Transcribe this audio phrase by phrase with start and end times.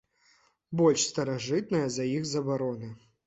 [0.81, 2.93] Больш старажытная за іх забароны.